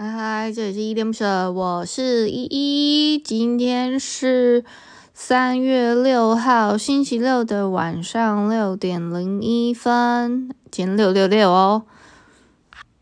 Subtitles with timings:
[0.00, 3.18] 嗨嗨，这里是依恋不舍，我是依依。
[3.18, 4.64] 今天是
[5.12, 11.82] 三月六号，星期六的晚上六点零一分，今天六六六哦，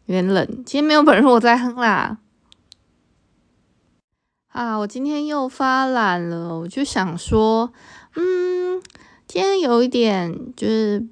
[0.06, 0.46] 有点冷。
[0.64, 2.16] 今天没有本事我在哼啦。
[4.48, 7.74] 啊，我今天又发懒了，我就想说，
[8.14, 8.80] 嗯，
[9.28, 11.06] 今天有一点就是。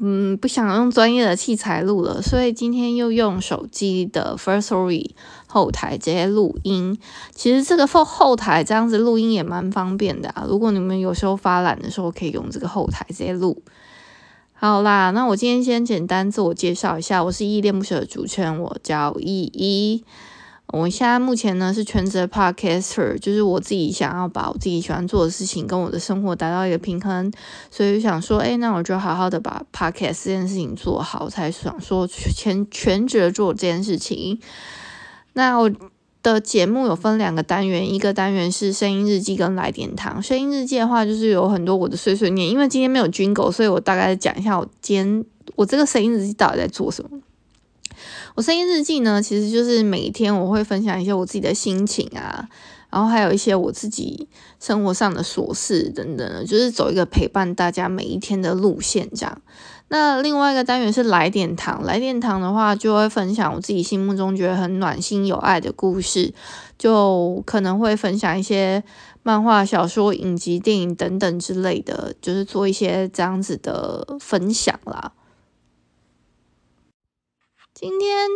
[0.00, 5.10] 嗯，不想用专业的器材录了，所以今天又用手机的 Firstory
[5.48, 6.96] 后台直接录音。
[7.34, 10.46] 其实这个后后台这样子录音也蛮方便的啊。
[10.48, 13.60] 如果你们有时候发懒的时候，可以用这个后台直接录。
[14.52, 20.04] 好啦，那我今天先简单自我介绍一下，我是依恋不舍的主持人，我叫依依。
[20.70, 27.32] 我现在目前呢是全职的 podcaster，就是我自己想要把我自己喜欢做的事情跟我的生活达到一个平衡，
[27.70, 34.38] 所以想说，哎，那我就好好的把 podcast 这件事情做好，才想说全全职做这件事情。
[35.32, 35.70] 那我
[36.22, 40.22] 的节目有分两个单元，一个单元是声音日记跟来点糖。
[40.22, 45.24] 声音日记的话，就是有很多我的碎碎念，因为今天没有军狗所以我大概讲一下我今天
[45.56, 47.18] 我这个声音日记到底在做什么。
[48.34, 52.48] 我声音日记呢，其实就是每一天我会分享一些我自己的心情啊，
[52.90, 54.28] 然后还有一些我自己
[54.60, 59.40] 生活上的琐事等等，就是走一个陪伴大家每一天的路线这样。
[59.90, 66.34] 那另外一个单元是来点糖，来点糖的话就会分享我自己心目中觉得很暖心有爱的故事，
[66.76, 68.84] 就可能会分享一些
[69.22, 75.12] 漫画、小说、影集、电影等等之类的，就是做一些这样子的分享啦。
[77.80, 78.26] 今天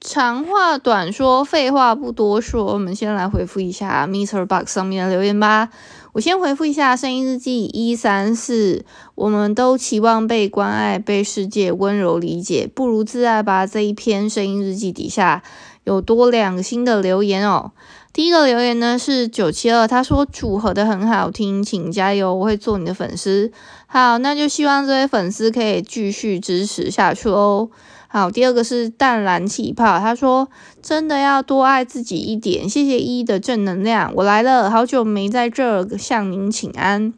[0.00, 5.68] 长话短说，废话不多说，我们先来回复一下 MixerBox 上面的留言吧。
[6.14, 13.66] 我先回复一下声音日记一三四，我们都期望被关爱，被世界温柔理解，不如自爱吧。
[13.66, 15.42] 这一篇声音日记底下
[15.84, 17.72] 有多两个新的留言哦。
[18.14, 23.52] 第一个留言呢是九七二，他说组合的很好听，请加油，我会做你的粉丝。
[23.86, 27.68] 好，那就希望这位粉丝可以继续支持下去哦。
[28.16, 30.48] 好，第二个是淡蓝气泡，他说
[30.80, 37.12] 真的要多爱自己一点，谢谢一的正能量，我来了，好久没在这儿向您请安。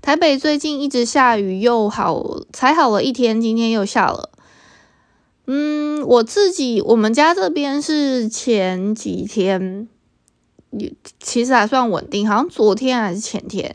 [0.00, 4.30] 台北最近一直下雨，又好才好了一天，今天又下了。
[5.48, 9.88] 嗯，我自己我们家这边是前几天
[10.70, 13.74] 也其实还算稳定，好像昨天还是前天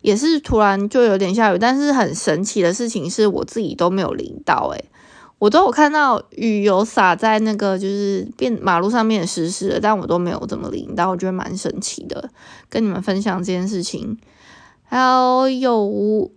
[0.00, 4.86] 也是突然就有点下雨，但是很神奇的事情是我自己都没有淋到，诶。
[5.38, 12.30] 我都有看到雨有洒在那个就是变马路上面湿湿的，但我都没有怎么淋到，我觉得蛮神奇的，
[12.68, 14.18] 跟你们分享这件事情。
[14.84, 16.30] 还有有，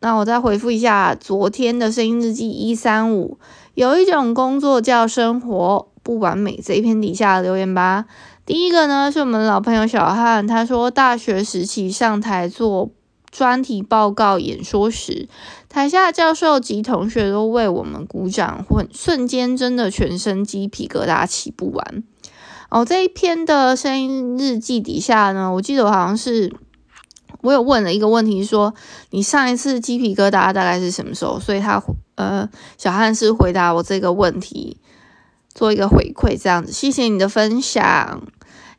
[0.00, 3.38] 那我再回复一下昨天的声音日记一三五，
[3.74, 8.06] 有一种工作叫生活不完美，这一篇底下留言吧。
[8.46, 12.90] 第一个呢是我们老朋友小汉，他说大学时期上台做
[13.36, 15.28] 专题报告演说时，
[15.68, 22.02] 台下教授及同学都为我们鼓掌，瞬瞬间真的全身鸡皮疙瘩起不完。
[22.70, 26.50] 哦，这一篇的声音日记底下呢，我记得我好像是
[27.42, 28.74] 我有问了一个问题说，说
[29.10, 31.38] 你上一次鸡皮疙瘩大概是什么时候？
[31.38, 31.82] 所以他
[32.14, 32.48] 呃
[32.78, 34.78] 小汉是回答我这个问题，
[35.54, 36.72] 做一个回馈这样子。
[36.72, 38.22] 谢谢你的分享。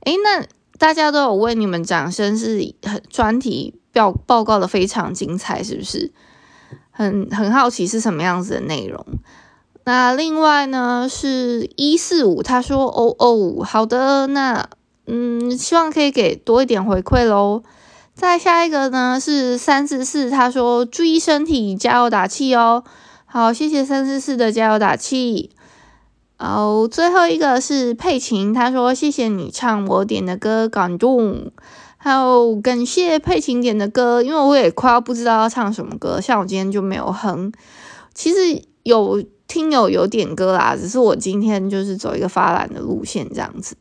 [0.05, 0.43] 诶，那
[0.79, 6.11] 大家都有为你们掌声，是很专题报报告的非常精彩，是不是？
[6.91, 9.05] 很很好奇是什么样子的内容。
[9.85, 14.69] 那另外呢是一四五，他说哦哦，好的，那
[15.05, 17.63] 嗯，希望可以给多一点回馈喽。
[18.13, 22.83] 再下一个呢是三四四，他说注意身体，加油打气哦。
[23.25, 25.51] 好，谢谢三四四的加油打气。
[26.39, 31.51] 哦，最后一个是佩琴，他说谢谢你唱我点的歌，感动。
[31.99, 37.51] 还有感谢佩琴点的歌，因为我也快要不知道要唱什么歌，像我今天就没有哼。
[38.13, 43.75] 其实有听友有点歌啦，只是我今天就是走一个发懒的路线这样子。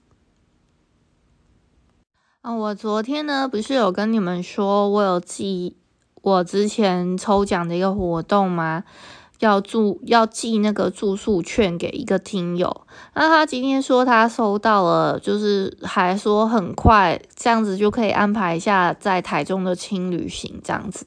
[2.41, 5.77] 啊，我昨天呢不是有跟你们说我有记
[6.23, 8.85] 我之前抽奖的一个活动吗？
[9.41, 21.07] 要住要寄那个住宿券给一个听友，那他今天说他收到了，就是还说很快这样子就可以安排一下在台中的轻旅行，这样子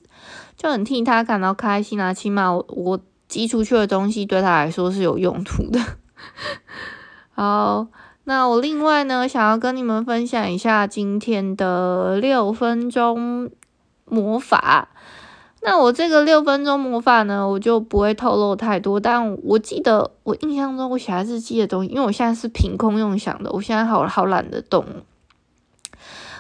[0.56, 2.14] 就很替他感到开心啊！
[2.14, 5.80] 起码我，我寄出去的东西对他来说是有用途的。
[7.34, 7.88] 好，
[8.26, 13.50] 那我另外呢想要跟你们分享一下今天的六分钟
[14.06, 14.90] 魔法。
[15.62, 19.00] 那我这个六分钟魔法呢，我就不会透露太多。
[19.00, 24.86] 但我记得我印象中我写日记的东西，因为我现在是凭空用想的，我现在好好懒得动。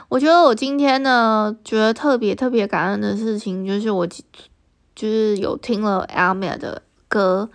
[0.07, 7.50] 我觉得我今天呢，觉得特别特别感恩的事情，就是我就是有听了 Aimee 的歌，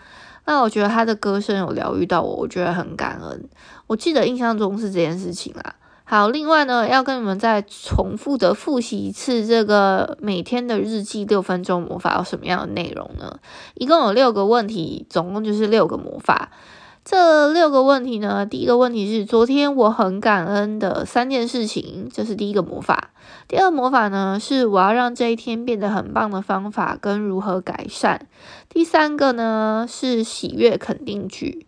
[0.44, 3.48] 那我觉得他的歌声有疗愈到我，我觉得很感恩。
[3.86, 5.74] 我记得印象中是这件事情啦。
[6.14, 13.40] 好，另外呢，要跟你们再重复的复习一次这个每天的日记六分钟魔法有什么样的内容呢？
[13.74, 16.52] 一共有六个问题，总共就是六个魔法。
[17.04, 23.10] 这六个问题呢，第一个问题是昨天我很感恩的三件事情，这是第一个魔法。
[23.48, 28.28] 第二魔法呢，是我要让这一天变得很棒的方法跟如何改善。
[28.68, 31.66] 第三个呢，是喜悦肯定句。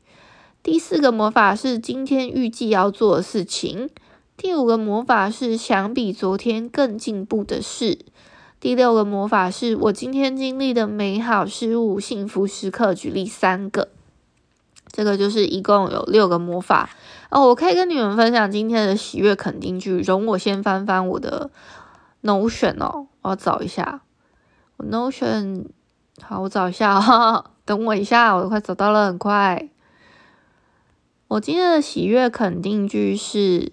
[0.62, 3.90] 第四个魔法是今天预计要做的事情。
[4.36, 8.00] 第五个魔法是想比昨天更进步的事。
[8.60, 13.88] 第六个魔法是我今天经历的美好事物、幸福时刻，举例三个。
[14.92, 16.90] 这个就是一共有六个魔法
[17.30, 17.48] 哦。
[17.48, 20.00] 我可以跟你们分享今天的喜悦肯定句。
[20.00, 21.50] 容我先翻翻我的
[22.22, 24.02] Notion 哦，我要找一下
[24.76, 25.64] 我 Notion。
[26.20, 29.70] 好，我找一下哦，等我一下，我快找到了，很快。
[31.28, 33.72] 我今天的喜悦肯定句是。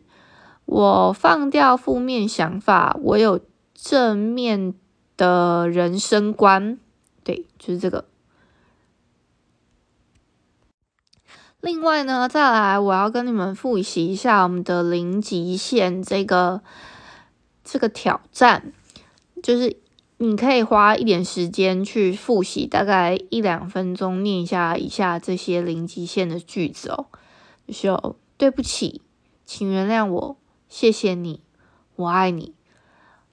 [0.73, 3.39] 我放掉负面想法，我有
[3.75, 4.73] 正面
[5.15, 6.79] 的人生观。
[7.23, 8.05] 对，就是这个。
[11.61, 16.61] 另外呢，再来我要跟你们复习一下我们的零极限这个
[17.63, 18.73] 这个挑战，
[19.43, 19.77] 就是
[20.17, 27.05] 你可以花一点时间去复习，大概一两分钟念一下以下这些零极限的句子哦。
[27.67, 29.03] 就对不起，
[29.45, 30.37] 请原谅我。
[30.73, 31.39] 谢谢你，
[31.97, 32.55] 我爱你。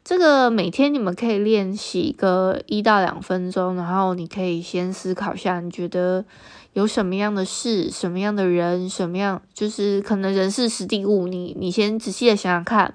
[0.05, 6.27] 这个每天你们可以练习个一到两分钟，然后你可以先思考一下，你觉得
[6.75, 12.93] 有什么样的事、什么样的人、什么样就是可能人事时地物，你你先仔细的想想看，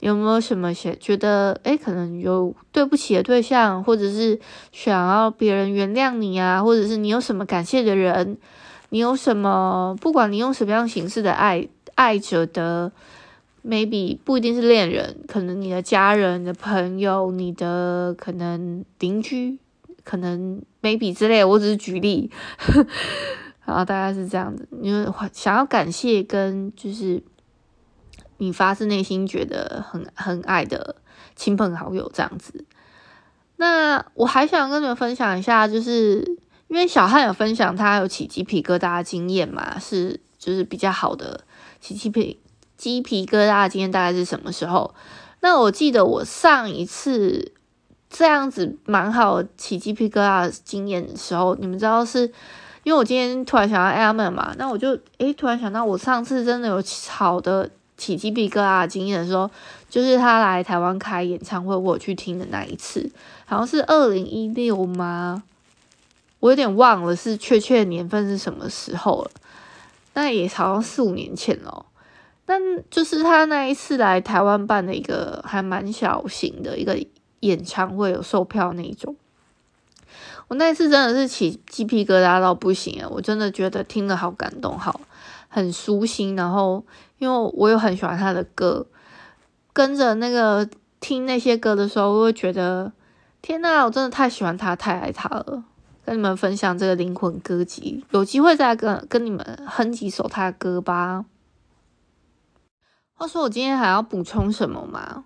[0.00, 4.40] 有没有什么写觉得诶，可能有对不起的对象，或者是
[4.72, 8.38] 想要别人原谅你啊，或者是你有什么感谢的人，
[8.88, 12.90] 你有什么不管你用什么样形式的爱爱着的。
[13.68, 19.58] Maybe 不一定是恋人，可能你的家人、你的朋友、你的可能邻居，
[20.04, 22.30] 可能 maybe 之类，我只是举例，
[23.66, 24.66] 然后大概是这样子。
[24.80, 27.22] 因为想要感谢跟就是
[28.38, 30.96] 你发自内心觉得很很爱的
[31.36, 32.64] 亲朋好友这样子。
[33.56, 36.38] 那我还想跟你们分享一下，就是
[36.68, 41.44] 因为小汉有分享他有起鸡皮疙瘩的经验嘛，是就是比较好的
[41.80, 42.38] 起鸡皮。
[42.78, 44.94] 鸡皮疙瘩的经验大概是什么时候？
[45.40, 47.52] 那我记得我上一次
[48.08, 52.22] 这样子蛮好起鸡皮疙瘩的经验的时候，你们知道是
[52.84, 59.50] 因为我今天突然想到 Aimee 嘛，那我就诶突然想到我上次真的有好的起鸡皮疙瘩的经验的时候，
[59.90, 63.10] 就是他来台湾开演唱会，我去听的那一次，
[63.44, 65.42] 好像是二零一六吗？
[66.40, 69.30] 我有点忘了是确切年份是什么时候了，
[70.14, 71.84] 那也好像四五年前了。
[72.48, 72.58] 但
[72.88, 76.98] 就是他那一次来台湾办的一个还蛮小型的一个
[77.40, 79.14] 演唱会，有售票那一种。
[80.48, 83.08] 我那一次真的是起鸡皮疙瘩到不行啊！
[83.10, 84.98] 我真的觉得听了好感动，好
[85.48, 86.34] 很舒心。
[86.36, 86.82] 然后
[87.18, 88.86] 因为我又很喜欢他的歌，
[89.74, 90.66] 跟着那个
[91.00, 92.90] 听那些歌的时候，我会觉得
[93.42, 95.64] 天呐，我真的太喜欢他，太爱他了。
[96.06, 101.26] 跟你们分享这个灵魂歌集，有机会再跟跟你们哼几首他的歌吧。
[103.18, 105.24] 话说我今天还要补充什么吗？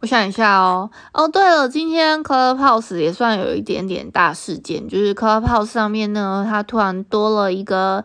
[0.00, 0.90] 我想一下哦。
[1.14, 8.04] 哦，对了，今天 Clubhouse 也算有一点点大事件，就是 Clubhouse 上面呢，它突然多了一个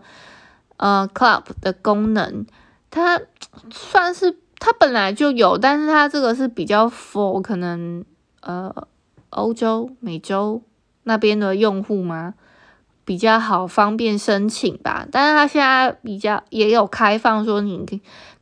[0.78, 2.46] 呃 Club 的功能。
[2.90, 3.20] 它
[3.70, 8.06] 算是它本来就有，但是它这个是比较 for 可能
[8.40, 8.74] 呃
[9.32, 10.62] 欧洲、美洲
[11.04, 12.36] 那边的用户吗？
[13.10, 17.84] 比较好方便申请吧，但是他现在比较也有开放，说你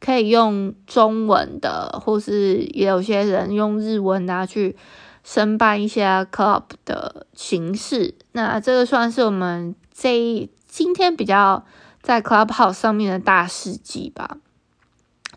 [0.02, 4.76] 可以用中文的，或是也有些人用日文啊去
[5.24, 8.16] 申办一些 club 的形式。
[8.34, 11.64] 那这个算是我们这今天比较
[12.02, 14.36] 在 Clubhouse 上面的大事记吧，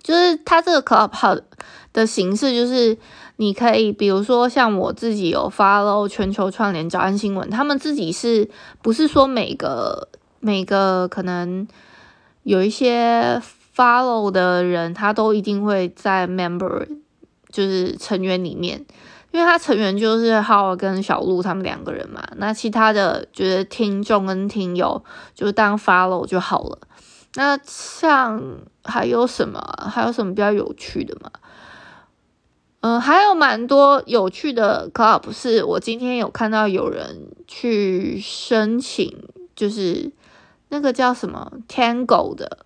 [0.02, 1.44] 就是它这个 Clubhouse
[1.92, 2.98] 的形式就是。
[3.40, 8.50] 你可以，比如说像我自己有 follow 全球串联早安新闻，他们自己是
[8.82, 10.08] 不是说每个
[10.40, 11.66] 每个可能
[12.42, 13.40] 有一些
[13.74, 16.86] follow 的人，他都一定会在 member
[17.50, 18.84] 就是成员里面，
[19.30, 25.02] 因为他成员就是浩跟小鹿他们两个人嘛，那其他的就是听众跟听友
[25.34, 26.78] 就当 follow 就好了。
[27.36, 28.42] 那像
[28.84, 29.62] 还有什么？
[29.90, 31.30] 还有什么比较有趣的吗？
[32.80, 39.22] 嗯、还有蛮多有趣的 club，是我今天有看到有人去申请，
[39.54, 40.10] 就是
[40.70, 42.64] 那个叫什么 Tango 的，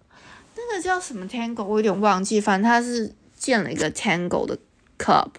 [0.57, 4.59] 那个叫什么 Tango，我有点忘记，反正他是建了一个 Tango 的
[4.99, 5.31] club。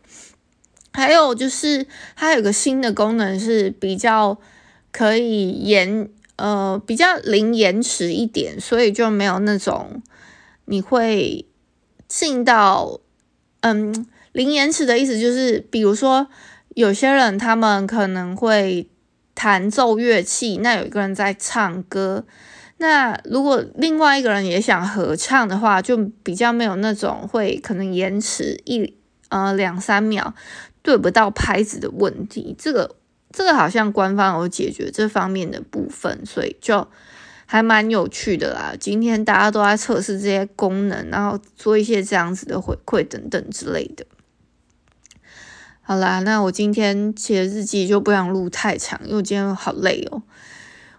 [0.91, 4.37] 还有就是，它有个新的功能是比较
[4.93, 10.01] 可以延呃比较零延迟一点，所以就没有那种
[10.63, 11.45] 你会
[12.07, 13.01] 进到
[13.59, 16.27] 嗯零延迟的意思就是，比如说
[16.75, 18.89] 有些人他们可能会
[19.33, 22.25] 弹奏乐器，那有一个人在唱歌，
[22.77, 28.93] 那如果另外一个人也想合唱的话，就比较没有那种会可能延迟一
[29.29, 30.35] 呃两三秒。
[30.85, 32.95] 对不到拍子的问题，这个
[33.31, 36.87] 这个好像官方有解决这方面的部分，所以就
[37.47, 38.75] 还蛮有趣的啦。
[38.79, 44.05] 今天大家都在测试这些功能，然后做一些这样子的回馈等等之类的。
[45.87, 50.23] 好啦，那我今天写日记就不想录太长，因为我今天好累哦。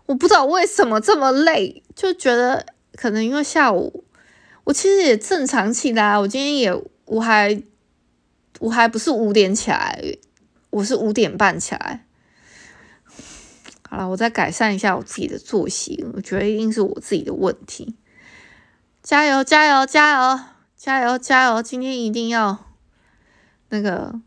[0.07, 2.65] 我不知道为什么这么累，就觉得
[2.95, 4.05] 可能因为下午
[4.65, 6.73] 我其实也正常起来，我今天也
[7.07, 7.63] 我还。
[8.59, 10.03] 我还不是五点起来，
[10.71, 12.07] 我是五点半起来。
[13.87, 17.97] 好了，我再改善一下我自己的作息，我觉得一定是我自己的问题。
[19.03, 20.41] 加油，加油，加油，
[20.75, 21.63] 加油，加油！
[21.63, 22.65] 今天一定要
[23.69, 24.19] 那个，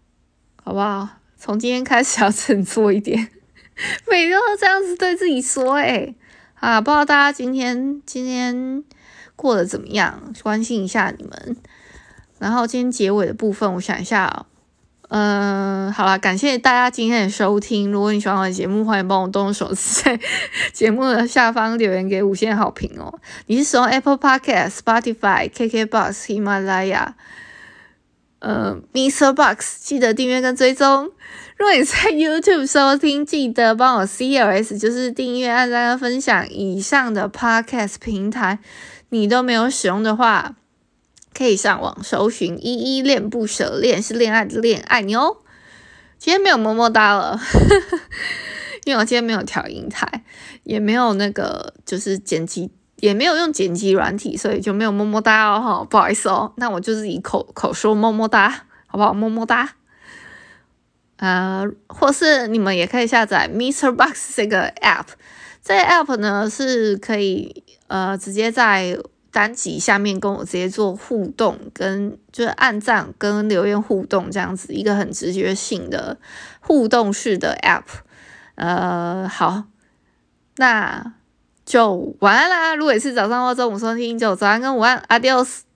[0.69, 1.09] 好不好？
[1.35, 3.27] 从今天开始要振作一点，
[4.07, 6.13] 每天都这样子对自己说，哎，
[6.59, 8.83] 啊，不知道大家今天今天
[9.35, 10.31] 过得怎么样？
[10.43, 11.57] 关心一下你们。
[12.37, 14.45] 然后今天结尾的部分，我想一下，
[15.07, 17.91] 嗯，好啦，感谢大家今天的收听。
[17.91, 20.19] 如果你喜欢我的节目，欢迎帮我动动手在
[20.71, 23.19] 节目的下方留言给五星好评哦。
[23.47, 27.15] 你是使用 Apple Podcast、Spotify、KKBox、喜马拉雅，
[28.39, 29.33] 呃，Mr.
[29.33, 31.11] Box，记得订阅跟追踪。
[31.57, 36.49] 如果你在 YouTube 收听，记得帮我 CLS，就是订阅、按赞跟分享。
[36.49, 38.59] 以上的 Podcast 平台
[39.09, 40.55] 你都没有使用的话，
[41.33, 45.37] 可以上网搜寻“依依恋不舍”，恋是恋爱的恋，爱你哦。
[46.17, 47.39] 今天没有么么哒了，
[48.85, 50.23] 因为我今天没有调音台，
[50.63, 56.53] 也没有那个就是剪辑，也没有用剪辑软体，所以就没有么么哒哦，哈，不好意思哦。
[56.57, 58.49] 那我就是以口口说么么哒，
[58.87, 59.13] 好不好？
[59.13, 59.71] 么么哒。
[61.17, 65.05] 呃，或是你们也可以下载 MixerBox 这个 App，
[65.63, 68.97] 这个 App 呢是可以呃直接在。
[69.31, 76.17] 单集下面跟我直接做互动，跟就是按赞跟留言互动这样子，一个很直觉性的
[76.59, 77.83] 互动式的 app。
[78.55, 79.65] 呃，好，
[80.57, 81.13] 那
[81.69, 82.73] 就晚安啦。
[82.73, 85.68] 如果是早上或中午收听，就早安跟午安，Adios。